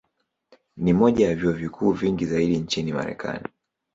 Ni 0.77 0.93
moja 0.93 1.27
ya 1.29 1.35
vyuo 1.35 1.51
vikuu 1.53 1.91
vingi 1.91 2.25
zaidi 2.25 2.57
nchini 2.57 2.93
Marekani. 2.93 3.43